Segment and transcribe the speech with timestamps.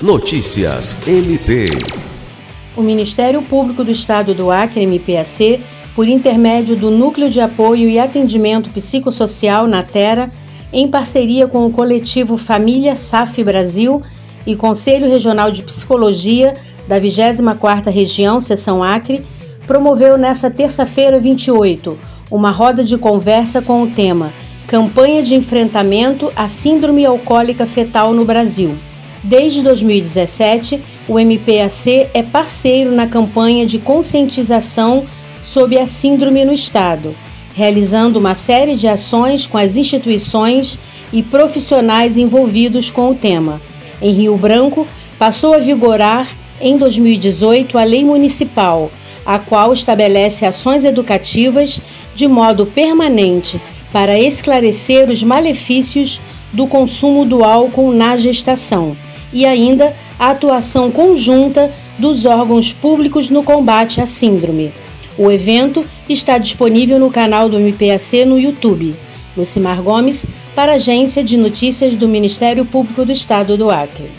[0.00, 1.64] Notícias MP.
[2.76, 5.58] O Ministério Público do Estado do Acre, MPAC,
[5.92, 10.30] por intermédio do Núcleo de Apoio e Atendimento Psicossocial na Terra,
[10.72, 14.00] em parceria com o coletivo Família SAF Brasil
[14.46, 16.54] e Conselho Regional de Psicologia
[16.86, 19.26] da 24ª Região, Seção Acre,
[19.66, 21.98] promoveu nesta terça-feira 28
[22.30, 24.32] uma roda de conversa com o tema
[24.68, 28.76] Campanha de Enfrentamento à Síndrome Alcoólica Fetal no Brasil.
[29.22, 35.06] Desde 2017, o MPAC é parceiro na campanha de conscientização
[35.42, 37.14] sobre a síndrome no Estado,
[37.54, 40.78] realizando uma série de ações com as instituições
[41.12, 43.60] e profissionais envolvidos com o tema.
[44.00, 44.86] Em Rio Branco,
[45.18, 46.28] passou a vigorar
[46.60, 48.88] em 2018 a Lei Municipal,
[49.26, 51.80] a qual estabelece ações educativas
[52.14, 53.60] de modo permanente
[53.92, 56.20] para esclarecer os malefícios
[56.52, 58.96] do consumo do álcool na gestação
[59.32, 64.72] e ainda a atuação conjunta dos órgãos públicos no combate à síndrome.
[65.16, 68.94] O evento está disponível no canal do MPAC no YouTube.
[69.36, 74.10] Lucimar Gomes, para a Agência de Notícias do Ministério Público do Estado do Acre.